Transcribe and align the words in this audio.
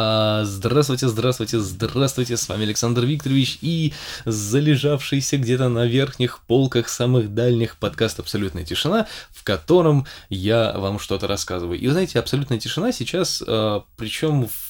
А, 0.00 0.44
здравствуйте, 0.44 1.08
здравствуйте, 1.08 1.58
здравствуйте, 1.58 2.36
с 2.36 2.48
вами 2.48 2.62
Александр 2.62 3.04
Викторович 3.04 3.58
и 3.62 3.92
залежавшийся 4.26 5.38
где-то 5.38 5.68
на 5.68 5.86
верхних 5.86 6.38
полках 6.46 6.88
самых 6.88 7.34
дальних 7.34 7.76
подкаст 7.78 8.20
«Абсолютная 8.20 8.62
тишина», 8.62 9.08
в 9.32 9.42
котором 9.42 10.06
я 10.30 10.72
вам 10.78 11.00
что-то 11.00 11.26
рассказываю. 11.26 11.80
И 11.80 11.88
знаете, 11.88 12.20
«Абсолютная 12.20 12.60
тишина» 12.60 12.92
сейчас, 12.92 13.42
а, 13.44 13.82
причем 13.96 14.46
в 14.46 14.67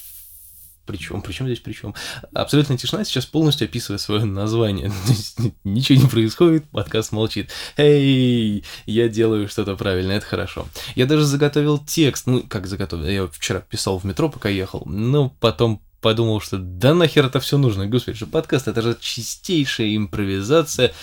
причем, 0.88 1.20
причем 1.20 1.44
здесь 1.46 1.60
причем? 1.60 1.94
Абсолютная 2.32 2.78
тишина 2.78 3.04
сейчас 3.04 3.26
полностью 3.26 3.66
описывает 3.66 4.00
свое 4.00 4.24
название. 4.24 4.90
Ничего 5.64 6.00
не 6.00 6.08
происходит, 6.08 6.64
подкаст 6.70 7.12
молчит. 7.12 7.50
Эй, 7.76 8.64
я 8.86 9.08
делаю 9.08 9.48
что-то 9.48 9.76
правильно, 9.76 10.12
это 10.12 10.24
хорошо. 10.24 10.66
Я 10.94 11.04
даже 11.04 11.26
заготовил 11.26 11.78
текст, 11.78 12.26
ну, 12.26 12.42
как 12.42 12.66
заготовил, 12.66 13.06
я 13.06 13.26
вчера 13.26 13.60
писал 13.60 13.98
в 13.98 14.04
метро, 14.04 14.30
пока 14.30 14.48
ехал, 14.48 14.82
но 14.86 15.28
потом 15.40 15.82
подумал, 16.00 16.40
что 16.40 16.56
да 16.58 16.94
нахер 16.94 17.26
это 17.26 17.38
все 17.40 17.58
нужно, 17.58 17.86
господи, 17.86 18.16
что 18.16 18.26
подкаст 18.26 18.68
это 18.68 18.80
же 18.80 18.96
чистейшая 18.98 19.94
импровизация, 19.94 20.94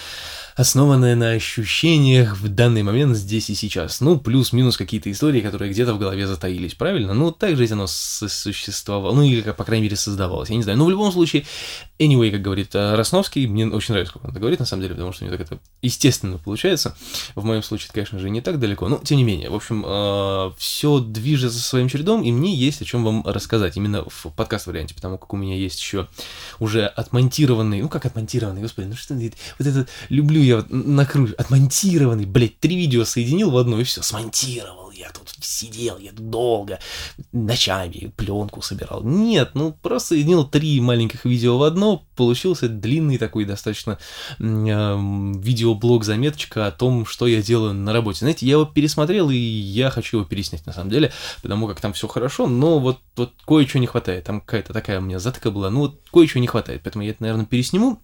основанная 0.55 1.15
на 1.15 1.31
ощущениях 1.31 2.37
в 2.37 2.47
данный 2.47 2.81
момент 2.81 3.17
здесь 3.17 3.49
и 3.49 3.55
сейчас. 3.55 3.99
Ну, 3.99 4.17
плюс-минус 4.17 4.77
какие-то 4.77 5.11
истории, 5.11 5.41
которые 5.41 5.69
где-то 5.71 5.93
в 5.93 5.99
голове 5.99 6.27
затаились, 6.27 6.75
правильно? 6.75 7.13
Ну, 7.13 7.31
так 7.31 7.57
же 7.57 7.67
оно 7.71 7.87
существовало, 7.87 9.13
ну, 9.13 9.23
или, 9.23 9.41
по 9.41 9.65
крайней 9.65 9.83
мере, 9.83 9.97
создавалось, 9.97 10.49
я 10.49 10.55
не 10.55 10.63
знаю. 10.63 10.77
Но 10.77 10.85
в 10.85 10.89
любом 10.89 11.11
случае, 11.11 11.45
anyway, 11.99 12.31
как 12.31 12.41
говорит 12.41 12.73
э, 12.73 12.95
Росновский, 12.95 13.47
мне 13.47 13.67
очень 13.67 13.93
нравится, 13.93 14.13
как 14.13 14.23
он 14.23 14.31
это 14.31 14.39
говорит, 14.39 14.59
на 14.59 14.65
самом 14.65 14.83
деле, 14.83 14.93
потому 14.93 15.11
что 15.11 15.25
у 15.25 15.27
него 15.27 15.37
так 15.37 15.47
это 15.47 15.59
естественно 15.81 16.37
получается. 16.37 16.95
В 17.35 17.43
моем 17.43 17.61
случае, 17.61 17.89
конечно 17.91 18.19
же, 18.19 18.29
не 18.29 18.39
так 18.39 18.59
далеко, 18.59 18.87
но 18.87 18.97
тем 18.99 19.17
не 19.17 19.23
менее. 19.25 19.49
В 19.49 19.55
общем, 19.55 19.83
э, 19.85 20.51
все 20.57 20.99
движется 20.99 21.59
своим 21.59 21.89
чередом, 21.89 22.23
и 22.23 22.31
мне 22.31 22.55
есть 22.55 22.81
о 22.81 22.85
чем 22.85 23.03
вам 23.03 23.25
рассказать, 23.25 23.75
именно 23.75 24.05
в 24.07 24.27
подкаст-варианте, 24.35 24.95
потому 24.95 25.17
как 25.17 25.33
у 25.33 25.37
меня 25.37 25.55
есть 25.55 25.81
еще 25.81 26.07
уже 26.59 26.85
отмонтированный, 26.85 27.81
ну, 27.81 27.89
как 27.89 28.05
отмонтированный, 28.05 28.61
господи, 28.61 28.87
ну 28.87 28.95
что 28.95 29.15
вот 29.15 29.67
этот, 29.67 29.89
люблю 30.09 30.44
вот 30.53 30.67
накручу, 30.69 31.33
отмонтированный, 31.37 32.25
блядь, 32.25 32.59
три 32.59 32.75
видео 32.75 33.05
соединил 33.05 33.51
в 33.51 33.57
одно, 33.57 33.79
и 33.79 33.83
все, 33.83 34.01
смонтировал, 34.01 34.91
я 34.91 35.09
тут 35.11 35.29
сидел, 35.41 35.97
я 35.97 36.11
долго, 36.13 36.79
ночами 37.31 38.11
пленку 38.15 38.61
собирал. 38.61 39.03
Нет, 39.03 39.51
ну 39.53 39.73
просто 39.73 40.09
соединил 40.09 40.45
три 40.45 40.79
маленьких 40.79 41.25
видео 41.25 41.57
в 41.57 41.63
одно, 41.63 42.05
получился 42.15 42.67
длинный 42.67 43.17
такой 43.17 43.45
достаточно 43.45 43.97
э, 44.39 44.43
видеоблог 44.43 46.03
заметочка 46.03 46.67
о 46.67 46.71
том, 46.71 47.05
что 47.05 47.27
я 47.27 47.41
делаю 47.41 47.73
на 47.73 47.93
работе. 47.93 48.19
Знаете, 48.19 48.45
я 48.45 48.53
его 48.53 48.65
пересмотрел, 48.65 49.29
и 49.29 49.37
я 49.37 49.89
хочу 49.89 50.17
его 50.17 50.27
переснять 50.27 50.65
на 50.65 50.73
самом 50.73 50.89
деле, 50.89 51.11
потому 51.41 51.67
как 51.67 51.81
там 51.81 51.93
все 51.93 52.07
хорошо, 52.07 52.47
но 52.47 52.79
вот, 52.79 52.99
вот 53.15 53.33
кое-что 53.45 53.79
не 53.79 53.87
хватает. 53.87 54.25
Там 54.25 54.41
какая-то 54.41 54.73
такая 54.73 54.99
у 54.99 55.03
меня 55.03 55.19
затыка 55.19 55.51
была, 55.51 55.69
ну 55.69 55.81
вот 55.81 56.01
кое-что 56.11 56.39
не 56.39 56.47
хватает, 56.47 56.81
поэтому 56.83 57.03
я 57.03 57.11
это, 57.11 57.21
наверное, 57.21 57.45
пересниму 57.45 58.01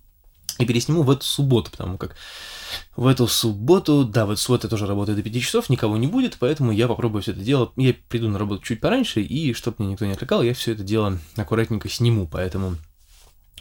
и 0.61 0.65
пересниму 0.65 1.03
в 1.03 1.11
эту 1.11 1.25
субботу, 1.25 1.71
потому 1.71 1.97
как 1.97 2.15
в 2.95 3.07
эту 3.07 3.27
субботу, 3.27 4.05
да, 4.05 4.25
вот 4.25 4.39
суббота 4.39 4.69
тоже 4.69 4.87
работает 4.87 5.17
до 5.17 5.23
5 5.23 5.41
часов, 5.41 5.69
никого 5.69 5.97
не 5.97 6.07
будет, 6.07 6.37
поэтому 6.39 6.71
я 6.71 6.87
попробую 6.87 7.21
все 7.21 7.31
это 7.31 7.41
дело, 7.41 7.71
я 7.75 7.93
приду 8.09 8.29
на 8.29 8.39
работу 8.39 8.63
чуть 8.63 8.79
пораньше, 8.79 9.21
и 9.21 9.53
чтобы 9.53 9.77
меня 9.79 9.91
никто 9.91 10.05
не 10.05 10.13
отвлекал, 10.13 10.41
я 10.41 10.53
все 10.53 10.73
это 10.73 10.83
дело 10.83 11.17
аккуратненько 11.35 11.89
сниму, 11.89 12.27
поэтому, 12.27 12.77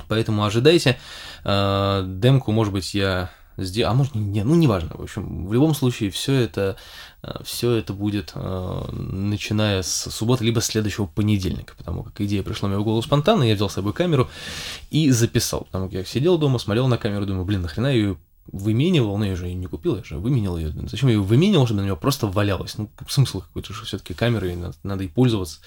поэтому 0.09 0.45
ожидайте, 0.45 0.99
э, 1.45 2.05
демку, 2.07 2.53
может 2.53 2.73
быть, 2.73 2.95
я 2.95 3.31
а 3.61 3.95
может, 3.95 4.15
не, 4.15 4.43
ну, 4.45 4.55
неважно, 4.55 4.91
в 4.95 5.03
общем, 5.03 5.47
в 5.47 5.53
любом 5.53 5.75
случае, 5.75 6.11
все 6.11 6.35
это, 6.35 6.77
э, 7.23 7.43
все 7.45 7.73
это 7.73 7.93
будет, 7.93 8.33
э, 8.35 8.85
начиная 8.93 9.83
с 9.83 10.11
субботы, 10.11 10.45
либо 10.45 10.61
следующего 10.61 11.07
понедельника, 11.07 11.75
потому 11.77 12.03
как 12.03 12.21
идея 12.21 12.43
пришла 12.43 12.69
мне 12.69 12.79
в 12.79 12.85
голову 12.85 13.03
спонтанно, 13.03 13.43
я 13.45 13.55
взял 13.55 13.71
с 13.71 13.75
собой 13.75 13.93
камеру 13.93 14.29
и 14.91 15.11
записал, 15.11 15.63
потому 15.65 15.87
как 15.87 15.95
я 15.95 16.05
сидел 16.05 16.39
дома, 16.39 16.59
смотрел 16.59 16.89
на 16.89 16.99
камеру, 16.99 17.27
думаю, 17.27 17.45
блин, 17.45 17.63
нахрена 17.63 17.89
ее 17.89 18.17
выменивал, 18.53 19.17
но 19.17 19.27
я 19.27 19.37
же 19.37 19.47
ее 19.47 19.55
не 19.55 19.67
купил, 19.67 19.97
я 19.97 20.03
же 20.03 20.19
выменил 20.19 20.57
ее. 20.57 20.73
Зачем 20.89 21.09
я 21.09 21.17
ее 21.17 21.21
выменил, 21.21 21.67
чтобы 21.67 21.83
на 21.83 21.85
нее 21.85 21.97
просто 21.97 22.27
валялась? 22.27 22.77
Ну, 22.79 22.91
смысл 23.09 23.43
какой-то, 23.43 23.73
что 23.73 23.85
все-таки 23.85 24.15
камерой 24.15 24.57
надо, 24.57 24.75
надо 24.83 25.05
и 25.05 25.09
пользоваться. 25.09 25.61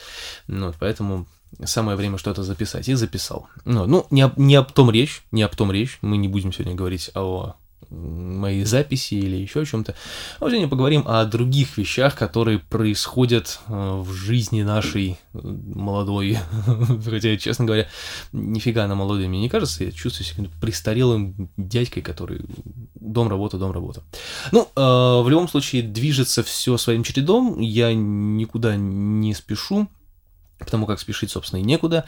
Ну, 0.48 0.74
поэтому 0.80 1.26
самое 1.64 1.98
время 1.98 2.18
что-то 2.18 2.44
записать. 2.44 2.90
И 2.90 2.94
записал. 2.94 3.48
Ну, 3.66 3.86
ну 3.86 4.08
не, 4.12 4.22
об, 4.22 4.38
не 4.38 4.56
об 4.56 4.72
том 4.72 4.92
речь, 4.92 5.24
не 5.32 5.44
об 5.44 5.56
том 5.56 5.72
речь. 5.72 6.00
Мы 6.02 6.18
не 6.18 6.28
будем 6.28 6.52
сегодня 6.52 6.76
говорить 6.76 7.12
о 7.16 7.56
мои 7.94 8.64
записи 8.64 9.16
или 9.16 9.36
еще 9.36 9.62
о 9.62 9.66
чем-то. 9.66 9.96
А 10.40 10.46
сегодня 10.48 10.68
поговорим 10.68 11.04
о 11.08 11.24
других 11.26 11.78
вещах, 11.78 12.16
которые 12.16 12.60
происходят 12.60 13.60
э, 13.68 14.02
в 14.02 14.12
жизни 14.12 14.64
нашей 14.64 15.18
э, 15.34 15.38
молодой. 15.42 16.38
Хотя, 17.06 17.38
честно 17.38 17.66
говоря, 17.66 17.88
нифига 18.32 18.86
она 18.86 18.96
молодой 18.96 19.28
мне 19.28 19.40
не 19.40 19.50
кажется. 19.50 19.84
Я 19.84 19.92
чувствую 19.92 20.26
себя 20.28 20.50
престарелым 20.60 21.50
дядькой, 21.58 22.02
который 22.02 22.42
дом, 22.96 23.30
работа, 23.30 23.58
дом, 23.58 23.72
работа. 23.72 24.04
Ну, 24.52 24.68
э, 24.76 24.82
в 25.24 25.28
любом 25.30 25.48
случае, 25.48 25.84
движется 25.84 26.44
все 26.44 26.78
своим 26.78 27.04
чередом. 27.04 27.60
Я 27.60 27.94
никуда 27.94 28.76
не 28.76 29.34
спешу, 29.34 29.88
потому 30.60 30.86
как 30.86 31.00
спешить, 31.00 31.32
собственно, 31.32 31.60
и 31.60 31.64
некуда. 31.64 32.06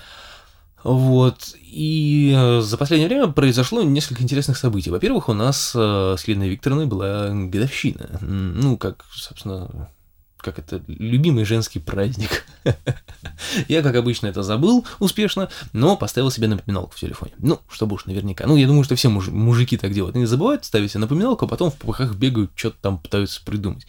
Вот. 0.86 1.56
И 1.64 2.32
э, 2.38 2.62
за 2.62 2.78
последнее 2.78 3.10
время 3.10 3.28
произошло 3.28 3.82
несколько 3.82 4.22
интересных 4.22 4.56
событий. 4.56 4.92
Во-первых, 4.92 5.30
у 5.30 5.34
нас 5.34 5.74
э, 5.76 6.16
с 6.16 6.28
Леной 6.28 6.48
Викторовной 6.48 6.86
была 6.86 7.30
годовщина. 7.30 8.20
Ну, 8.22 8.78
как, 8.78 9.04
собственно, 9.12 9.90
как 10.38 10.60
это, 10.60 10.84
любимый 10.88 11.44
женский 11.44 11.80
праздник. 11.80 12.46
я, 13.68 13.82
как 13.82 13.96
обычно, 13.96 14.28
это 14.28 14.44
забыл 14.44 14.86
успешно, 15.00 15.50
но 15.74 15.98
поставил 15.98 16.30
себе 16.30 16.48
напоминалку 16.48 16.92
в 16.96 17.00
телефоне. 17.00 17.32
Ну, 17.40 17.60
чтобы 17.68 17.96
уж 17.96 18.06
наверняка. 18.06 18.46
Ну, 18.46 18.56
я 18.56 18.68
думаю, 18.68 18.84
что 18.84 18.96
все 18.96 19.10
муж- 19.10 19.30
мужики 19.30 19.78
так 19.78 19.92
делают. 19.92 20.16
Они 20.16 20.28
забывают 20.28 20.66
ставить 20.66 20.92
себе 20.92 21.02
напоминалку, 21.02 21.46
а 21.46 21.48
потом 21.48 21.72
в 21.72 21.76
попыхах 21.76 22.14
бегают, 22.14 22.52
что-то 22.54 22.78
там 22.80 23.00
пытаются 23.00 23.44
придумать. 23.44 23.88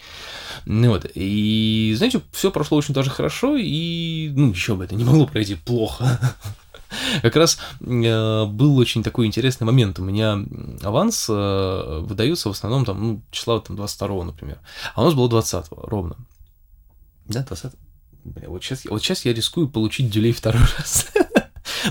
Ну 0.65 0.89
вот. 0.89 1.05
И, 1.15 1.93
знаете, 1.95 2.23
все 2.33 2.51
прошло 2.51 2.79
очень 2.79 2.95
даже 2.95 3.11
хорошо, 3.11 3.55
и, 3.59 4.33
ну, 4.35 4.49
еще 4.49 4.77
бы 4.77 4.85
это 4.85 4.95
не 4.95 5.05
могло 5.05 5.27
пройти 5.27 5.57
плохо. 5.57 6.19
Как 7.23 7.37
раз 7.37 7.59
э, 7.81 8.45
был 8.47 8.77
очень 8.79 9.03
такой 9.03 9.27
интересный 9.27 9.65
момент. 9.65 9.99
У 9.99 10.03
меня 10.03 10.39
аванс 10.83 11.27
э, 11.29 12.01
выдается 12.03 12.49
в 12.49 12.53
основном 12.53 12.85
там, 12.85 13.03
ну, 13.03 13.23
числа 13.31 13.61
там 13.61 13.77
22 13.77 14.25
например. 14.25 14.59
А 14.95 15.03
у 15.03 15.05
нас 15.05 15.15
было 15.15 15.29
20 15.29 15.67
ровно. 15.71 16.17
Да, 17.27 17.43
20 17.43 17.73
Бля, 18.25 18.49
вот 18.49 18.65
сейчас, 18.65 18.85
вот 18.87 19.03
сейчас 19.03 19.25
я 19.25 19.33
рискую 19.33 19.69
получить 19.69 20.11
дюлей 20.11 20.33
второй 20.33 20.63
раз. 20.79 21.07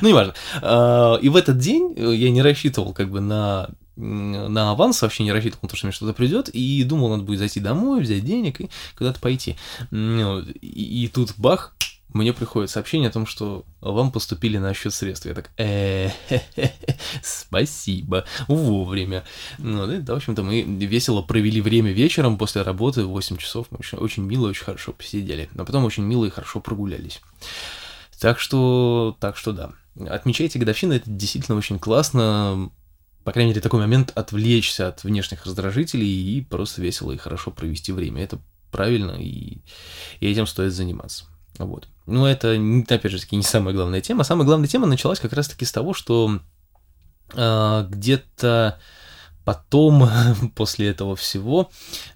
ну, 0.01 0.09
неважно. 0.09 0.33
Э, 0.61 1.17
и 1.22 1.29
в 1.29 1.35
этот 1.35 1.57
день 1.57 1.93
я 1.97 2.29
не 2.29 2.41
рассчитывал 2.41 2.93
как 2.93 3.09
бы 3.09 3.22
на 3.22 3.69
на 3.97 4.72
аванс 4.72 5.01
вообще 5.01 5.23
не 5.23 5.31
рассчитывал 5.31 5.69
то, 5.69 5.77
что 5.77 5.87
мне 5.87 5.93
что-то 5.93 6.13
придет, 6.13 6.49
и 6.49 6.83
думал, 6.83 7.11
надо 7.11 7.23
будет 7.23 7.39
зайти 7.39 7.61
домой, 7.61 8.01
взять 8.01 8.25
денег 8.25 8.59
и 8.59 8.69
куда-то 8.97 9.22
пойти. 9.22 9.55
И, 9.91 10.45
и 10.61 11.07
тут 11.07 11.33
бах, 11.37 11.73
мне 12.16 12.31
приходит 12.31 12.70
сообщение 12.70 13.09
о 13.09 13.12
том, 13.12 13.26
что 13.26 13.66
вам 13.81 14.09
поступили 14.09 14.58
на 14.58 14.74
счет 14.74 14.94
средств. 14.94 15.26
Я 15.26 15.34
так, 15.34 15.52
э 15.58 16.09
спасибо, 17.22 18.24
вовремя. 18.48 19.26
Ну, 19.58 19.86
да, 19.86 20.14
в 20.14 20.18
общем-то, 20.18 20.42
мы 20.42 20.62
весело 20.62 21.22
провели 21.22 21.59
время 21.59 21.92
вечером 21.92 22.38
после 22.38 22.62
работы, 22.62 23.03
8 23.03 23.36
часов, 23.36 23.68
мы 23.70 23.80
очень, 23.80 23.98
очень 23.98 24.24
мило, 24.24 24.48
очень 24.48 24.64
хорошо 24.64 24.94
посидели, 24.94 25.50
но 25.53 25.66
потом 25.66 25.84
очень 25.84 26.03
мило 26.03 26.24
и 26.24 26.30
хорошо 26.30 26.62
прогулялись. 26.62 27.20
Так 28.22 28.40
что, 28.40 29.18
так 29.20 29.36
что 29.36 29.52
да. 29.52 29.72
Отмечайте 30.08 30.58
годовщину, 30.58 30.94
это 30.94 31.09
действительно 31.09 31.58
очень 31.58 31.80
классно, 31.80 32.72
по 33.26 33.34
крайней 33.34 33.50
мере, 33.50 33.62
такой 33.62 33.82
момент 33.82 34.14
отвлечься 34.16 34.88
от 34.88 35.03
внешних 35.03 35.46
раздражителей 35.46 36.08
и 36.08 36.42
просто 36.42 36.82
весело 36.82 37.12
и 37.12 37.18
хорошо 37.18 37.52
провести 37.52 37.92
время. 37.92 38.24
Это 38.24 38.40
правильно, 38.72 39.18
и, 39.20 39.58
и 40.22 40.32
этим 40.32 40.47
стоит 40.47 40.72
заниматься. 40.72 41.26
Вот. 41.57 41.88
Но 42.05 42.27
это, 42.27 42.57
опять 42.89 43.11
же 43.11 43.19
таки, 43.19 43.35
не 43.35 43.43
самая 43.43 43.73
главная 43.73 44.02
тема. 44.02 44.23
Самая 44.23 44.46
главная 44.46 44.67
тема 44.67 44.87
началась 44.87 45.19
как 45.19 45.34
раз-таки 45.34 45.66
с 45.66 45.72
того, 45.72 45.93
что 45.93 46.40
э, 47.34 47.87
где-то 47.90 48.79
потом, 49.46 50.09
после 50.55 50.90
этого 50.90 51.16
всего, 51.16 51.72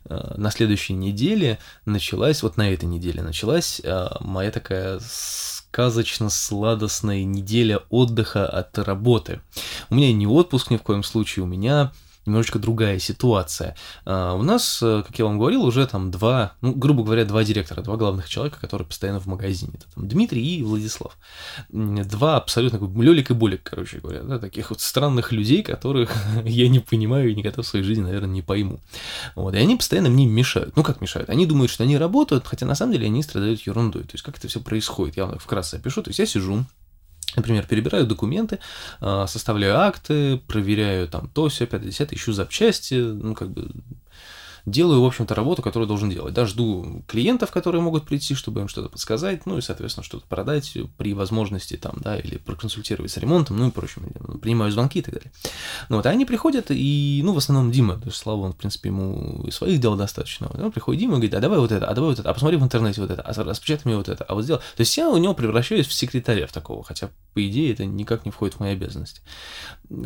э, 0.06 0.34
на 0.38 0.52
следующей 0.52 0.94
неделе 0.94 1.60
началась, 1.86 2.44
вот 2.44 2.58
на 2.58 2.72
этой 2.72 2.86
неделе 2.86 3.22
началась 3.22 3.82
э, 3.84 4.08
моя 4.20 4.52
такая 4.52 5.00
сказочно-сладостная 5.02 7.24
неделя 7.24 7.80
отдыха 7.90 8.48
от 8.48 8.78
работы. 8.80 9.42
У 9.90 9.96
меня 9.96 10.12
не 10.12 10.28
отпуск 10.28 10.72
ни 10.72 10.78
в 10.78 10.82
коем 10.82 11.04
случае, 11.04 11.44
у 11.44 11.48
меня 11.48 11.94
немножечко 12.26 12.60
другая 12.60 13.00
ситуация. 13.00 13.76
А, 14.06 14.34
у 14.34 14.44
нас, 14.44 14.80
э, 14.82 15.04
как 15.06 15.18
я 15.18 15.26
вам 15.26 15.38
говорил, 15.38 15.64
уже 15.64 15.86
там 15.88 16.12
два, 16.12 16.54
ну, 16.62 16.74
грубо 16.74 17.04
говоря, 17.04 17.26
два 17.26 17.44
директора, 17.44 17.82
два 17.82 17.98
главных 17.98 18.30
человека, 18.30 18.60
которые 18.60 18.88
постоянно 18.88 19.20
в 19.20 19.26
магазине. 19.26 19.74
Это 19.76 19.86
там 19.94 20.08
Дмитрий 20.08 20.58
и 20.58 20.64
Владислав. 20.64 21.18
Два 21.70 22.38
абсолютно, 22.38 22.80
Лёлик 23.02 23.32
и 23.32 23.34
Болик, 23.34 23.64
короче 23.64 24.00
говоря, 24.00 24.22
да, 24.24 24.40
таких 24.40 24.70
вот 24.70 24.82
странных 24.82 25.32
людей, 25.32 25.64
которых 25.64 26.16
я 26.46 26.70
не 26.70 26.80
понимаю 26.80 27.32
и 27.32 27.36
никогда 27.36 27.62
в 27.62 27.68
своей 27.68 27.86
жизни, 27.86 28.04
наверное, 28.04 28.30
не 28.30 28.42
пойму. 28.42 28.80
Вот, 29.36 29.54
и 29.54 29.58
они 29.58 29.76
постоянно 29.76 30.10
мне 30.10 30.26
мешают. 30.26 30.76
Ну, 30.76 30.84
как 30.84 31.02
мешают? 31.02 31.30
Они 31.30 31.46
думают, 31.46 31.72
что 31.72 31.84
они 31.84 31.98
работают, 31.98 32.48
хотя 32.48 32.66
на 32.66 32.76
самом 32.76 32.94
деле 32.94 33.08
они 33.08 33.24
страдают 33.24 33.62
ерундой. 33.62 34.04
То 34.04 34.14
есть, 34.14 34.24
как 34.24 34.38
это 34.38 34.48
все 34.48 34.60
происходит? 34.60 35.18
Я 35.18 35.26
вам 35.26 35.40
вкратце 35.40 35.76
опишу. 35.76 36.02
То 36.04 36.10
есть, 36.10 36.20
я 36.20 36.26
сижу, 36.26 36.66
Например, 37.36 37.66
перебираю 37.66 38.08
документы, 38.08 38.60
а, 39.02 39.28
составляю 39.28 39.78
акты, 39.78 40.38
проверяю 40.48 41.08
там 41.08 41.30
то, 41.30 41.48
все, 41.50 41.66
50, 41.68 42.14
ищу 42.14 42.34
запчасти, 42.34 42.96
ну, 42.96 43.36
как 43.36 43.52
бы 43.52 43.70
делаю, 44.72 45.02
в 45.02 45.06
общем-то, 45.06 45.36
работу, 45.36 45.62
которую 45.62 45.88
должен 45.88 46.10
делать. 46.10 46.34
Да, 46.34 46.46
жду 46.46 47.04
клиентов, 47.08 47.52
которые 47.52 47.82
могут 47.82 48.06
прийти, 48.06 48.36
чтобы 48.36 48.62
им 48.62 48.68
что-то 48.68 48.90
подсказать, 48.90 49.46
ну 49.46 49.58
и, 49.58 49.62
соответственно, 49.62 50.04
что-то 50.04 50.26
продать 50.28 50.78
при 50.98 51.14
возможности 51.14 51.78
там, 51.78 51.98
да, 52.00 52.18
или 52.18 52.38
проконсультировать 52.38 53.12
с 53.12 53.18
ремонтом, 53.18 53.58
ну 53.58 53.68
и 53.68 53.72
прочим. 53.72 54.04
Принимаю 54.42 54.72
звонки 54.72 55.00
и 55.00 55.02
так 55.02 55.14
далее. 55.14 55.32
Ну 55.90 55.98
вот, 55.98 56.06
а 56.06 56.10
они 56.10 56.26
приходят, 56.26 56.68
и, 56.70 57.22
ну, 57.24 57.34
в 57.34 57.38
основном 57.38 57.72
Дима, 57.72 57.96
то 57.96 58.08
есть 58.08 58.18
Слава, 58.18 58.42
он, 58.42 58.54
в 58.54 58.58
принципе, 58.58 58.90
ему 58.90 59.44
и 59.46 59.52
своих 59.52 59.80
дел 59.80 59.96
достаточно. 59.96 60.50
Он 60.54 60.72
приходит 60.72 61.00
Дима 61.02 61.14
и 61.14 61.16
говорит, 61.16 61.34
а 61.34 61.40
давай 61.40 61.60
вот 61.60 61.72
это, 61.72 61.88
а 61.88 61.94
давай 61.94 62.12
вот 62.12 62.20
это, 62.20 62.30
а 62.30 62.34
посмотри 62.34 62.58
в 62.58 62.64
интернете 62.64 63.02
вот 63.02 63.12
это, 63.12 63.22
а 63.22 63.44
распечатай 63.44 63.84
мне 63.86 63.98
вот 63.98 64.10
это, 64.10 64.24
а 64.24 64.36
вот 64.36 64.44
сделай. 64.44 64.60
То 64.60 64.82
есть 64.82 64.96
я 64.98 65.10
у 65.10 65.18
него 65.18 65.34
превращаюсь 65.34 65.88
в 65.88 65.94
секретаря 65.94 66.48
в 66.48 66.52
такого, 66.52 66.84
хотя, 66.84 67.10
по 67.34 67.48
идее, 67.48 67.74
это 67.74 67.86
никак 67.86 68.26
не 68.26 68.32
входит 68.32 68.56
в 68.56 68.60
мои 68.60 68.74
обязанности. 68.74 69.22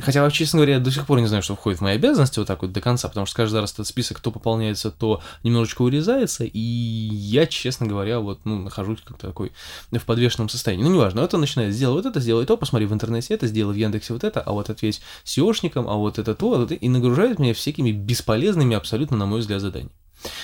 Хотя, 0.01 0.29
честно 0.31 0.57
говоря, 0.57 0.75
я 0.75 0.79
до 0.79 0.91
сих 0.91 1.05
пор 1.05 1.19
не 1.19 1.27
знаю, 1.27 1.43
что 1.43 1.55
входит 1.55 1.79
в 1.79 1.83
мои 1.83 1.95
обязанности 1.95 2.39
вот 2.39 2.47
так 2.47 2.61
вот 2.61 2.71
до 2.71 2.81
конца, 2.81 3.07
потому 3.07 3.25
что 3.25 3.35
каждый 3.35 3.59
раз 3.59 3.73
этот 3.73 3.87
список 3.87 4.19
то 4.19 4.31
пополняется, 4.53 4.91
то 4.91 5.21
немножечко 5.43 5.81
урезается, 5.81 6.43
и 6.43 6.59
я, 6.59 7.47
честно 7.47 7.87
говоря, 7.87 8.19
вот, 8.19 8.41
ну, 8.45 8.59
нахожусь 8.59 8.99
как-то 9.03 9.27
такой 9.27 9.51
в 9.91 10.05
подвешенном 10.05 10.49
состоянии. 10.49 10.83
Ну, 10.83 10.93
неважно, 10.93 11.21
это 11.21 11.37
начинает 11.37 11.73
сделай 11.73 11.95
вот 11.95 12.05
это, 12.05 12.19
сделай 12.19 12.45
то, 12.45 12.55
посмотри 12.55 12.85
в 12.85 12.93
интернете 12.93 13.33
это, 13.33 13.47
сделай 13.47 13.73
в 13.73 13.77
Яндексе 13.77 14.13
вот 14.13 14.23
это, 14.23 14.41
а 14.41 14.51
вот 14.51 14.69
ответь 14.69 15.01
SEOшникам, 15.25 15.85
а 15.87 15.95
вот 15.95 16.19
это 16.19 16.35
то, 16.35 16.53
а 16.53 16.57
вот 16.59 16.71
это, 16.71 16.75
и 16.75 16.89
нагружает 16.89 17.39
меня 17.39 17.53
всякими 17.53 17.91
бесполезными 17.91 18.75
абсолютно, 18.75 19.17
на 19.17 19.25
мой 19.25 19.39
взгляд, 19.39 19.61
заданиями. 19.61 19.91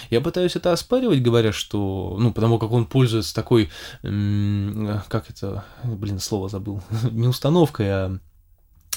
Я 0.10 0.22
пытаюсь 0.22 0.56
это 0.56 0.74
оспаривать, 0.74 1.22
говоря, 1.22 1.54
что, 1.54 2.18
ну, 2.20 2.34
потому 2.34 2.58
как 2.58 2.72
он 2.72 2.86
пользуется 2.86 3.34
такой, 3.36 3.70
как 4.02 5.30
это, 5.30 5.64
блин, 5.84 6.20
слово 6.20 6.50
забыл, 6.50 6.82
не 7.12 7.28
установкой, 7.28 7.88
а 7.90 8.20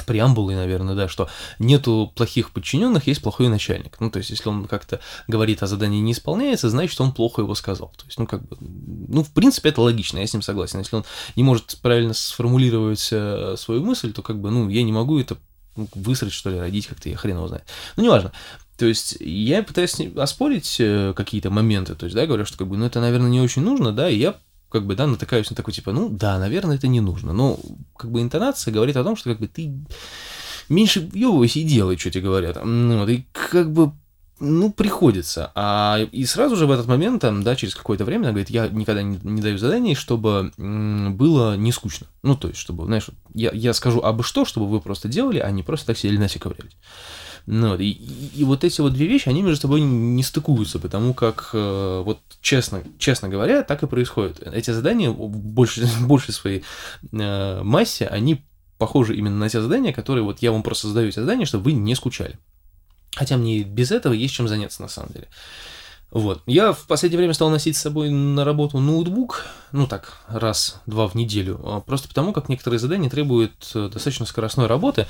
преамбулой, 0.07 0.55
наверное, 0.55 0.95
да, 0.95 1.09
что 1.09 1.29
нету 1.59 2.13
плохих 2.15 2.51
подчиненных, 2.51 3.07
есть 3.07 3.23
плохой 3.23 3.49
начальник. 3.49 3.97
Ну, 4.01 4.11
то 4.11 4.19
есть, 4.19 4.31
если 4.31 4.49
он 4.49 4.67
как-то 4.67 5.01
говорит, 5.29 5.63
а 5.63 5.67
задание 5.67 6.01
не 6.01 6.13
исполняется, 6.13 6.71
значит, 6.71 7.01
он 7.01 7.13
плохо 7.13 7.43
его 7.43 7.55
сказал. 7.55 7.93
То 7.97 8.05
есть, 8.07 8.19
ну, 8.19 8.27
как 8.27 8.43
бы, 8.47 8.57
ну, 8.61 9.23
в 9.23 9.31
принципе, 9.31 9.69
это 9.69 9.83
логично, 9.83 10.19
я 10.19 10.27
с 10.27 10.33
ним 10.33 10.43
согласен. 10.43 10.79
Если 10.79 10.97
он 10.97 11.05
не 11.37 11.43
может 11.43 11.79
правильно 11.83 12.15
сформулировать 12.15 13.09
э, 13.13 13.55
свою 13.59 13.85
мысль, 13.85 14.13
то, 14.13 14.23
как 14.23 14.41
бы, 14.41 14.51
ну, 14.51 14.69
я 14.69 14.83
не 14.83 14.93
могу 14.93 15.21
это 15.21 15.37
ну, 15.77 15.89
высрать, 15.95 16.33
что 16.33 16.51
ли, 16.51 16.59
родить 16.59 16.87
как-то, 16.87 17.09
я 17.09 17.17
хрен 17.17 17.37
его 17.37 17.49
знает. 17.49 17.65
Ну, 17.97 18.05
неважно. 18.05 18.33
То 18.79 18.87
есть 18.87 19.17
я 19.21 19.63
пытаюсь 19.63 19.95
оспорить 20.17 20.77
э, 20.81 21.13
какие-то 21.15 21.51
моменты, 21.51 21.95
то 21.95 22.05
есть, 22.05 22.17
да, 22.17 22.27
говорю, 22.27 22.45
что 22.47 22.59
как 22.59 22.69
бы, 22.69 22.77
ну, 22.77 22.87
это, 22.87 23.01
наверное, 23.01 23.31
не 23.31 23.41
очень 23.41 23.63
нужно, 23.63 23.93
да, 23.93 24.09
и 24.09 24.17
я 24.17 24.37
как 24.73 24.87
бы, 24.87 24.97
да, 24.97 25.07
натыкаюсь 25.07 25.51
на 25.51 25.57
такой, 25.57 25.75
типа, 25.75 25.93
ну, 25.93 26.09
да, 26.09 26.39
наверное, 26.39 26.77
это 26.77 26.89
не 26.89 27.01
нужно. 27.01 27.33
Но, 27.33 27.59
как 27.97 28.11
бы, 28.11 28.23
интонация 28.23 28.73
говорит 28.73 28.97
о 28.97 29.05
том, 29.05 29.17
что, 29.17 29.31
как 29.31 29.39
бы, 29.39 29.47
ты 29.47 29.73
меньше 30.69 31.01
въебывайся 31.01 31.59
и 31.59 31.65
делай, 31.65 31.99
что 31.99 32.11
тебе 32.11 32.25
говорят. 32.25 32.59
Ну, 32.65 33.01
вот, 33.01 33.09
и, 33.11 33.27
как 33.33 33.71
бы, 33.73 33.93
ну, 34.41 34.73
приходится. 34.73 35.53
А, 35.55 36.01
и 36.11 36.25
сразу 36.25 36.57
же 36.57 36.67
в 36.67 36.71
этот 36.71 36.87
момент, 36.87 37.21
там, 37.21 37.43
да, 37.43 37.55
через 37.55 37.75
какое-то 37.75 38.05
время, 38.05 38.23
она 38.23 38.31
говорит, 38.31 38.51
я 38.51 38.67
никогда 38.69 39.03
не, 39.03 39.19
не 39.23 39.43
даю 39.43 39.59
заданий, 39.59 39.95
чтобы 39.95 40.53
было 40.57 41.57
не 41.57 41.71
скучно. 41.71 42.07
Ну, 42.23 42.35
то 42.35 42.49
есть, 42.49 42.59
чтобы, 42.59 42.87
знаешь, 42.87 43.07
я, 43.35 43.51
я 43.53 43.75
скажу 43.75 44.01
абы 44.01 44.25
что, 44.25 44.45
чтобы 44.45 44.69
вы 44.69 44.81
просто 44.81 45.09
делали, 45.09 45.39
а 45.39 45.51
не 45.51 45.63
просто 45.63 45.89
так 45.89 45.99
сидели 45.99 46.17
на 46.17 46.29
ковырялись. 46.29 46.77
Ну, 47.47 47.71
вот, 47.71 47.81
и, 47.81 47.91
и, 47.91 48.45
вот 48.45 48.65
эти 48.65 48.81
вот 48.81 48.93
две 48.93 49.07
вещи, 49.07 49.29
они 49.29 49.43
между 49.43 49.63
собой 49.63 49.81
не 49.81 50.23
стыкуются, 50.23 50.79
потому 50.79 51.13
как, 51.13 51.51
э, 51.53 52.03
вот 52.05 52.21
честно, 52.41 52.83
честно 52.99 53.29
говоря, 53.29 53.63
так 53.63 53.83
и 53.83 53.87
происходит. 53.87 54.41
Эти 54.47 54.71
задания 54.71 55.11
в 55.11 55.29
большей, 55.29 55.87
большей 56.03 56.35
своей 56.35 56.63
э, 57.11 57.63
массе, 57.63 58.07
они 58.07 58.45
похожи 58.79 59.17
именно 59.17 59.37
на 59.37 59.49
те 59.49 59.61
задания, 59.61 59.93
которые 59.93 60.25
вот 60.25 60.41
я 60.41 60.53
вам 60.53 60.63
просто 60.63 60.89
задаю 60.89 61.09
эти 61.09 61.19
задания, 61.19 61.47
чтобы 61.47 61.65
вы 61.65 61.73
не 61.73 61.95
скучали. 61.95 62.39
Хотя 63.15 63.37
мне 63.37 63.63
без 63.63 63.91
этого 63.91 64.13
есть 64.13 64.35
чем 64.35 64.49
заняться 64.49 64.83
на 64.83 64.89
самом 64.89 65.11
деле. 65.13 65.29
Вот. 66.13 66.43
Я 66.45 66.75
в 66.75 66.87
последнее 66.87 67.17
время 67.17 67.33
стал 67.33 67.49
носить 67.49 67.75
с 67.75 67.81
собой 67.81 68.11
на 68.11 68.45
работу 68.45 68.79
ноутбук, 68.79 69.47
ну 69.73 69.87
так, 69.87 70.19
раз-два 70.29 71.09
в 71.09 71.15
неделю, 71.15 71.59
а 71.65 71.81
просто 71.81 72.07
потому, 72.07 72.35
как 72.35 72.51
некоторые 72.51 72.79
задания 72.79 73.09
требуют 73.09 73.53
э, 73.75 73.89
достаточно 73.91 74.27
скоростной 74.27 74.67
работы, 74.67 75.07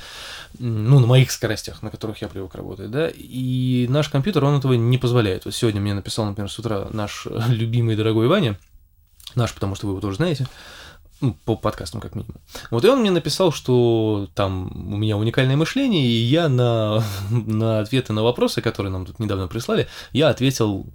ну, 0.59 0.99
на 0.99 1.05
моих 1.05 1.31
скоростях, 1.31 1.81
на 1.81 1.89
которых 1.89 2.21
я 2.21 2.29
привык 2.29 2.55
работать, 2.55 2.89
да, 2.89 3.09
и 3.13 3.85
наш 3.89 4.07
компьютер, 4.07 4.45
он 4.45 4.57
этого 4.57 4.73
не 4.73 4.97
позволяет. 4.97 5.43
Вот 5.43 5.53
сегодня 5.53 5.81
мне 5.81 5.93
написал, 5.93 6.25
например, 6.25 6.49
с 6.49 6.57
утра 6.57 6.87
наш 6.93 7.27
любимый 7.49 7.97
дорогой 7.97 8.29
Ваня, 8.29 8.57
наш, 9.35 9.53
потому 9.53 9.75
что 9.75 9.87
вы 9.87 9.93
его 9.93 9.99
тоже 9.99 10.15
знаете, 10.15 10.47
ну, 11.23 11.37
по 11.45 11.55
подкастам 11.55 12.01
как 12.01 12.15
минимум. 12.15 12.41
Вот 12.69 12.83
и 12.83 12.89
он 12.89 12.99
мне 12.99 13.09
написал, 13.09 13.53
что 13.53 14.27
там 14.35 14.93
у 14.93 14.97
меня 14.97 15.15
уникальное 15.15 15.55
мышление, 15.55 16.05
и 16.05 16.23
я 16.23 16.49
на, 16.49 17.01
на 17.31 17.79
ответы 17.79 18.11
на 18.11 18.23
вопросы, 18.23 18.61
которые 18.61 18.91
нам 18.91 19.05
тут 19.05 19.19
недавно 19.19 19.47
прислали, 19.47 19.87
я 20.11 20.27
ответил 20.27 20.85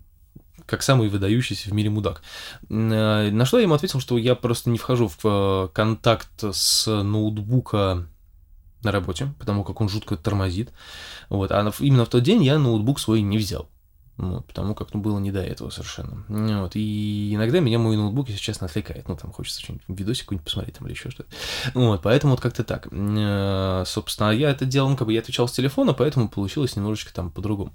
как 0.67 0.83
самый 0.83 1.09
выдающийся 1.09 1.71
в 1.71 1.73
мире 1.73 1.89
мудак. 1.89 2.21
Э, 2.69 3.31
на 3.31 3.45
что 3.47 3.57
я 3.57 3.63
ему 3.63 3.73
ответил, 3.75 4.01
что 4.01 4.19
я 4.19 4.35
просто 4.35 4.69
не 4.69 4.77
вхожу 4.77 5.09
в 5.09 5.19
э, 5.25 5.69
контакт 5.73 6.45
с 6.53 6.87
ноутбука 6.87 8.07
на 8.83 8.93
работе, 8.93 9.33
потому 9.39 9.65
как 9.65 9.81
он 9.81 9.89
жутко 9.89 10.17
тормозит. 10.17 10.73
Вот. 11.31 11.53
А 11.53 11.73
именно 11.81 12.05
в 12.05 12.11
тот 12.11 12.23
день 12.23 12.45
я 12.45 12.59
ноутбук 12.59 13.01
свой 13.01 13.23
не 13.23 13.39
взял. 13.39 13.71
Вот, 14.19 14.45
потому 14.47 14.75
как 14.75 14.93
ну, 14.95 15.01
было 15.01 15.21
не 15.21 15.31
до 15.31 15.41
этого 15.41 15.71
совершенно. 15.71 16.25
Вот, 16.29 16.73
и 16.75 17.33
иногда 17.33 17.61
меня 17.61 17.79
мой 17.79 17.97
ноутбук, 17.97 18.29
если 18.29 18.41
честно, 18.41 18.67
отвлекает. 18.67 19.09
Ну, 19.09 19.17
там 19.17 19.31
хочется 19.31 19.61
что-нибудь, 19.61 19.85
видосик 19.87 20.25
какой-нибудь 20.25 20.45
посмотреть 20.45 20.77
там 20.77 20.89
или 20.89 20.95
еще 20.95 21.11
что-то. 21.11 21.31
Вот, 21.75 22.03
поэтому 22.03 22.33
вот 22.33 22.41
как-то 22.41 22.65
так. 22.65 22.89
Э, 22.91 23.85
собственно, 23.87 24.31
я 24.31 24.51
это 24.51 24.67
делал, 24.67 24.91
ну, 24.91 24.97
как 24.97 25.07
бы 25.07 25.13
я 25.13 25.21
отвечал 25.21 25.47
с 25.47 25.53
телефона, 25.53 25.95
поэтому 25.95 26.29
получилось 26.29 26.75
немножечко 26.75 27.15
там 27.15 27.31
по-другому. 27.31 27.73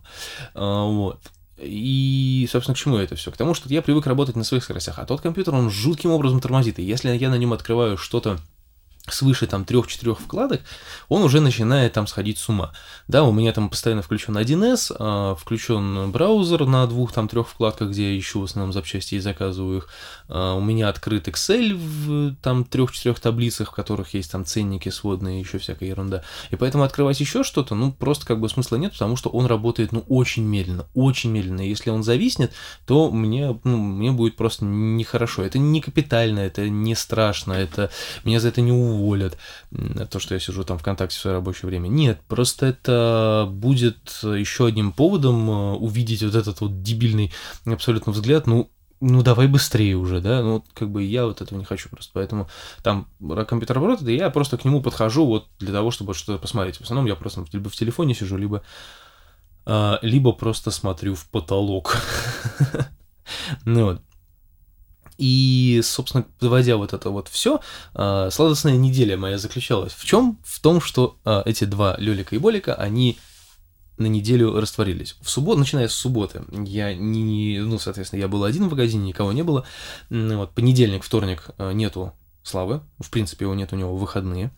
А, 0.54 0.86
вот. 0.86 1.22
И, 1.58 2.46
собственно, 2.52 2.76
к 2.76 2.78
чему 2.78 2.98
это 2.98 3.16
все? 3.16 3.32
К 3.32 3.38
тому, 3.38 3.54
что 3.54 3.70
я 3.70 3.82
привык 3.82 4.06
работать 4.06 4.36
на 4.36 4.44
своих 4.44 4.66
скоростях, 4.66 5.00
а 5.00 5.06
тот 5.06 5.22
компьютер, 5.22 5.56
он 5.56 5.70
жутким 5.70 6.12
образом 6.12 6.42
тормозит. 6.42 6.78
И 6.78 6.84
если 6.84 7.16
я 7.16 7.30
на 7.30 7.38
нем 7.38 7.54
открываю 7.54 7.96
что-то 7.96 8.38
свыше 9.08 9.48
там 9.48 9.66
трех-четырех 9.66 10.20
вкладок, 10.20 10.62
он 11.10 11.24
уже 11.24 11.42
начинает 11.42 11.94
там 11.94 12.08
сходить 12.08 12.38
с 12.38 12.48
ума. 12.48 12.72
Да, 13.08 13.24
у 13.24 13.34
меня 13.34 13.52
там 13.52 13.70
постоянно 13.70 14.02
включен 14.02 14.38
1С, 14.38 14.96
а, 14.98 15.36
включен 15.36 16.10
браузер 16.12 16.66
на 16.66 16.88
двух 16.88 17.12
там 17.12 17.28
трех 17.28 17.50
вкладках, 17.50 17.90
где 17.90 18.14
я 18.14 18.20
ищу 18.20 18.40
в 18.40 18.46
основном 18.46 18.72
запчасти 18.72 19.16
и 19.16 19.20
заказываю 19.20 19.80
их. 19.80 19.90
А, 20.30 20.56
у 20.56 20.62
меня 20.62 20.88
открыт 20.88 21.28
Excel 21.28 21.74
в 21.76 22.36
там 22.42 22.64
трех-четырех 22.64 23.20
таблицах, 23.20 23.72
в 23.72 23.76
которых 23.76 24.14
есть 24.14 24.32
там 24.32 24.46
ценники 24.46 24.88
сводные 24.88 25.40
и 25.40 25.44
еще 25.44 25.58
всякая 25.58 25.90
ерунда. 25.90 26.24
И 26.52 26.56
поэтому 26.56 26.86
открывать 26.86 27.20
еще 27.20 27.44
что-то, 27.44 27.76
ну 27.76 27.92
просто 27.92 28.26
как 28.26 28.40
бы 28.40 28.48
смысла 28.48 28.78
нет, 28.78 28.94
потому 28.94 29.18
что 29.18 29.30
он 29.30 29.48
работает 29.48 29.92
ну 29.92 30.06
очень 30.08 30.44
медленно, 30.44 30.86
очень 30.94 31.30
медленно. 31.30 31.62
Если 31.62 31.90
он 31.90 32.04
зависнет, 32.04 32.54
то 32.86 33.12
мне, 33.12 33.60
ну, 33.66 33.78
мне 33.78 34.12
будет 34.12 34.38
просто 34.38 34.64
нехорошо. 34.64 35.44
Это 35.44 35.60
не 35.60 35.82
капитально, 35.82 36.40
это 36.40 36.70
не 36.70 36.96
страшно, 36.96 37.52
это 37.52 37.92
меня 38.24 38.40
за 38.40 38.48
это 38.48 38.62
не 38.62 38.72
уволят, 38.72 38.93
то, 40.10 40.20
что 40.20 40.34
я 40.34 40.40
сижу 40.40 40.64
там 40.64 40.78
ВКонтакте 40.78 41.18
в 41.18 41.22
свое 41.22 41.38
рабочее 41.38 41.68
время. 41.68 41.88
Нет, 41.88 42.22
просто 42.28 42.68
это 42.68 43.48
будет 43.50 44.20
еще 44.24 44.68
одним 44.68 44.92
поводом 44.92 45.50
э, 45.50 45.74
увидеть 45.76 46.24
вот 46.24 46.36
этот 46.36 46.62
вот 46.62 46.82
дебильный 46.82 47.32
абсолютно 47.66 48.12
взгляд, 48.12 48.48
ну, 48.48 48.70
ну 49.04 49.22
давай 49.22 49.48
быстрее 49.48 49.96
уже, 49.96 50.22
да, 50.22 50.42
ну 50.42 50.64
как 50.74 50.90
бы 50.90 51.04
я 51.04 51.26
вот 51.26 51.42
этого 51.42 51.60
не 51.60 51.66
хочу 51.66 51.90
просто, 51.90 52.12
поэтому 52.14 52.48
там 52.84 53.08
компьютер 53.48 53.76
работает, 53.76 54.10
и 54.10 54.16
я 54.16 54.30
просто 54.30 54.58
к 54.58 54.66
нему 54.66 54.82
подхожу 54.82 55.26
вот 55.26 55.48
для 55.60 55.74
того, 55.74 55.92
чтобы 55.92 56.14
что-то 56.14 56.40
посмотреть. 56.40 56.78
В 56.78 56.82
основном 56.82 57.06
я 57.06 57.16
просто 57.16 57.46
либо 57.52 57.70
в 57.70 57.76
телефоне 57.76 58.16
сижу, 58.16 58.38
либо, 58.38 58.64
а, 59.66 60.00
либо 60.02 60.32
просто 60.32 60.72
смотрю 60.72 61.16
в 61.16 61.26
потолок. 61.28 61.98
Ну 63.66 63.86
вот. 63.86 64.02
И, 65.18 65.82
собственно, 65.84 66.26
доводя 66.40 66.78
вот 66.78 66.94
это 66.94 67.10
вот 67.10 67.28
все, 67.28 67.60
э, 67.94 68.30
сладостная 68.32 68.76
неделя 68.76 69.18
моя 69.18 69.38
заключалась 69.38 69.94
в 69.94 70.06
чем? 70.06 70.40
В 70.44 70.60
том, 70.60 70.82
что 70.82 71.18
э, 71.26 71.44
эти 71.46 71.66
два 71.66 71.96
Лёлика 71.98 72.36
и 72.36 72.40
Болика, 72.40 72.74
они 72.76 73.18
на 73.98 74.08
неделю 74.08 74.60
растворились. 74.60 75.16
В 75.22 75.30
субботу, 75.30 75.60
начиная 75.60 75.88
с 75.88 75.94
субботы, 75.94 76.44
я 76.52 76.94
не, 76.96 77.60
ну, 77.60 77.78
соответственно, 77.78 78.22
я 78.22 78.28
был 78.28 78.44
один 78.44 78.68
в 78.68 78.72
магазине, 78.72 79.08
никого 79.08 79.32
не 79.32 79.44
было. 79.44 79.66
Вот, 80.10 80.52
понедельник, 80.52 81.04
вторник 81.04 81.50
э, 81.58 81.74
нету 81.74 82.14
Славы, 82.44 82.82
в 83.00 83.10
принципе, 83.10 83.46
его 83.46 83.56
нет 83.56 83.72
у 83.72 83.78
него 83.78 83.96
выходные. 83.96 84.52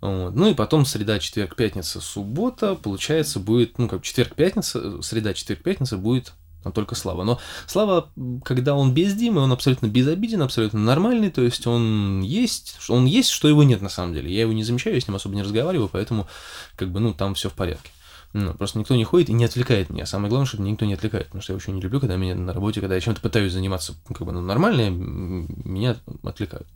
Вот. 0.00 0.34
Ну 0.34 0.48
и 0.48 0.54
потом 0.54 0.86
среда, 0.86 1.18
четверг, 1.18 1.54
пятница, 1.54 2.00
суббота, 2.00 2.74
получается, 2.74 3.40
будет, 3.40 3.78
ну, 3.78 3.88
как 3.88 4.02
четверг, 4.02 4.34
пятница, 4.34 5.02
среда, 5.02 5.34
четверг, 5.34 5.62
пятница 5.62 5.98
будет 5.98 6.32
там 6.66 6.72
только 6.72 6.94
Слава. 6.96 7.22
Но 7.22 7.38
Слава, 7.66 8.10
когда 8.44 8.74
он 8.74 8.92
без 8.92 9.14
Димы, 9.14 9.40
он 9.40 9.52
абсолютно 9.52 9.86
безобиден, 9.86 10.42
абсолютно 10.42 10.80
нормальный, 10.80 11.30
то 11.30 11.42
есть 11.42 11.66
он 11.66 12.22
есть, 12.22 12.76
он 12.88 13.04
есть, 13.06 13.30
что 13.30 13.46
его 13.48 13.62
нет 13.62 13.82
на 13.82 13.88
самом 13.88 14.14
деле. 14.14 14.32
Я 14.32 14.42
его 14.42 14.52
не 14.52 14.64
замечаю, 14.64 14.96
я 14.96 15.00
с 15.00 15.06
ним 15.06 15.14
особо 15.14 15.36
не 15.36 15.42
разговариваю, 15.42 15.88
поэтому, 15.88 16.26
как 16.74 16.90
бы, 16.90 16.98
ну, 16.98 17.14
там 17.14 17.34
все 17.34 17.48
в 17.48 17.52
порядке. 17.52 17.90
Ну, 18.32 18.52
просто 18.54 18.78
никто 18.78 18.96
не 18.96 19.04
ходит 19.04 19.30
и 19.30 19.32
не 19.32 19.44
отвлекает 19.44 19.90
меня. 19.90 20.06
Самое 20.06 20.28
главное, 20.28 20.46
чтобы 20.46 20.64
никто 20.64 20.84
не 20.84 20.94
отвлекает, 20.94 21.26
потому 21.26 21.42
что 21.42 21.52
я 21.52 21.56
очень 21.56 21.74
не 21.74 21.80
люблю, 21.80 22.00
когда 22.00 22.16
меня 22.16 22.34
на 22.34 22.52
работе, 22.52 22.80
когда 22.80 22.96
я 22.96 23.00
чем-то 23.00 23.20
пытаюсь 23.20 23.52
заниматься, 23.52 23.94
как 24.08 24.26
бы, 24.26 24.32
ну, 24.32 24.40
нормально, 24.40 24.90
меня 24.90 25.96
отвлекают. 26.24 26.66